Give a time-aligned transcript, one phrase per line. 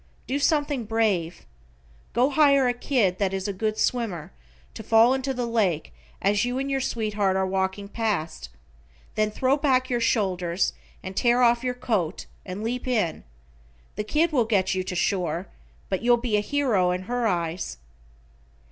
[0.25, 1.45] Do something brave.
[2.13, 4.31] Go hire a kid that is a good swimmer,
[4.73, 5.93] to fall into the lake
[6.23, 8.49] as you and your sweetheart are walking past,
[9.13, 13.23] then throw back your shoulders and tear off your coat and leap in,
[13.95, 15.45] the kid will get you to shore,
[15.87, 17.77] but you'll be a hero in her eyes.